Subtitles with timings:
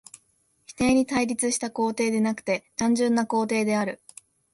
[0.65, 4.01] 否定に対立した肯定でなくて単純な肯定である。